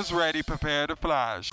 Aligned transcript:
Cameras 0.00 0.14
ready, 0.14 0.42
prepare 0.42 0.86
to 0.86 0.96
flash. 0.96 1.50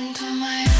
into 0.00 0.30
my 0.30 0.77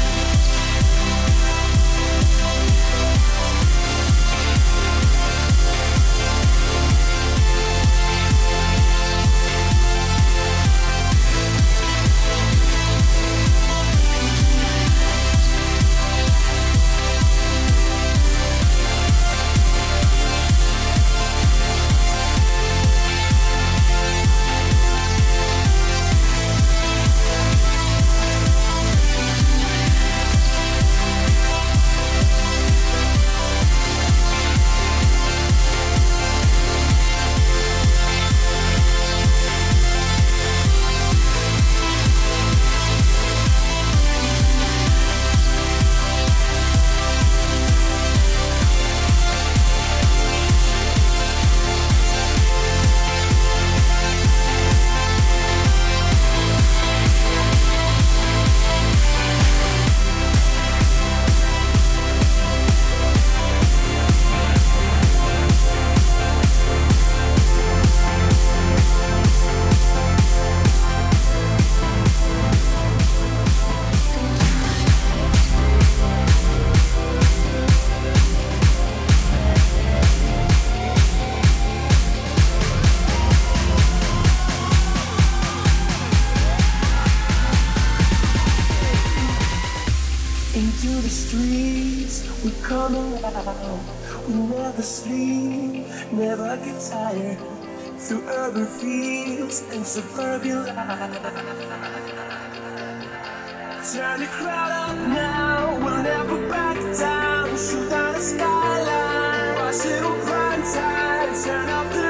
nice 109.71 109.85
little 109.85 110.15
blind 110.25 110.65
side. 110.65 111.45
Turn 111.45 111.69
up 111.69 111.93
the 111.93 112.08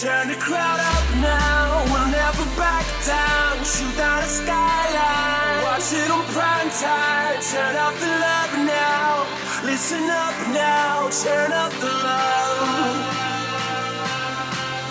Turn 0.00 0.26
the 0.26 0.34
crowd 0.34 0.80
up 0.80 1.14
now, 1.22 1.84
we'll 1.84 2.10
never 2.10 2.44
back 2.58 2.84
down. 3.06 3.64
Shoot 3.64 3.96
down 3.96 4.22
the 4.22 4.28
skyline, 4.28 5.62
watch 5.62 5.92
it 5.92 6.10
on 6.10 6.24
prime 6.34 6.68
time. 6.70 7.40
Turn 7.40 7.76
up 7.76 7.94
the 7.94 8.06
love 8.06 8.58
now, 8.66 9.24
listen 9.64 10.10
up 10.10 10.34
now, 10.52 11.08
turn 11.10 11.52
up 11.52 11.70
the 11.78 11.86
love. 11.86 13.06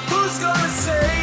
Who's 0.07 0.39
gonna 0.39 0.69
say? 0.69 1.22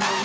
Thank 0.00 0.18
you. 0.18 0.23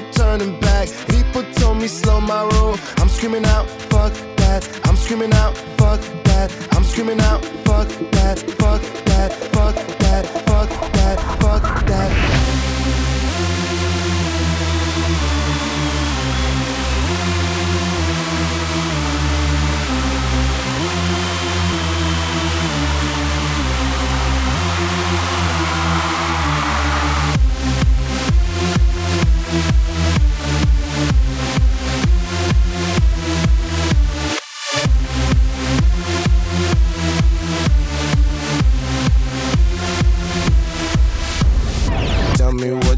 No 0.00 0.12
turning 0.12 0.58
back. 0.60 0.88
People 1.08 1.42
told 1.54 1.78
me 1.78 1.86
slow 1.86 2.20
my 2.20 2.42
roll, 2.52 2.76
I'm 2.98 3.08
screaming 3.08 3.44
out, 3.46 3.66
fuck 3.90 4.12
that, 4.36 4.68
I'm 4.84 4.96
screaming 4.96 5.32
out, 5.34 5.56
fuck 5.78 6.00
that, 6.24 6.52
I'm 6.72 6.84
screaming 6.84 7.20
out, 7.20 7.44
fuck 7.64 7.88
that, 8.12 8.38
fuck 8.58 8.82
that, 9.04 9.32
fuck 9.54 9.74
that, 9.98 10.26
fuck 10.46 10.92
that, 10.92 11.18
fuck 11.40 11.62
that. 11.62 11.85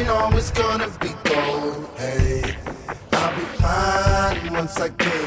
Ain't 0.00 0.08
always 0.08 0.50
gonna 0.50 0.88
be 1.00 1.08
gold. 1.24 1.88
Hey, 1.96 2.56
I'll 3.12 3.36
be 3.36 3.44
fine 3.60 4.52
once 4.52 4.80
I 4.80 4.88
get 4.88 5.19